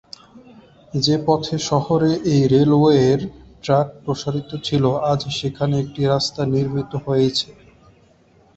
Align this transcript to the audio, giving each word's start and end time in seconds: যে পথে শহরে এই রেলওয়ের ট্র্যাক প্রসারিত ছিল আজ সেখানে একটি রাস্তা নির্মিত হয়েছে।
যে 0.97 1.15
পথে 1.25 1.55
শহরে 1.69 2.11
এই 2.31 2.41
রেলওয়ের 2.53 3.19
ট্র্যাক 3.63 3.87
প্রসারিত 4.03 4.51
ছিল 4.67 4.83
আজ 5.11 5.21
সেখানে 5.39 5.75
একটি 5.79 6.01
রাস্তা 6.05 6.41
নির্মিত 6.53 6.91
হয়েছে। 7.05 7.47